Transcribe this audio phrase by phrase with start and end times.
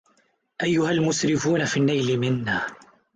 [0.63, 2.67] أيها المسرفون في النيل منا